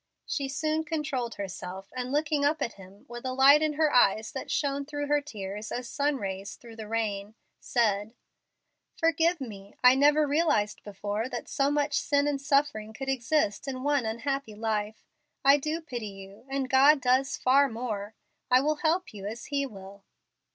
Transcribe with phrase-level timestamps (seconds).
[0.25, 4.31] She soon controlled herself, and looking up at him, with a light in her eyes
[4.31, 8.15] that shone through her tears as sun rays through the rain, said,
[8.97, 9.75] "Forgive me.
[9.83, 14.55] I never realized before that so much sin and suffering could exist in one unhappy
[14.55, 15.05] life.
[15.45, 18.15] I do pity you, as God does far more.
[18.49, 20.03] I will help you as He will."